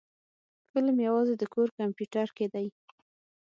فلم 0.71 0.97
يوازې 1.07 1.33
د 1.37 1.43
کور 1.53 1.67
کمپيوټر 1.79 2.27
کې 2.37 2.47
دی. 2.53 2.67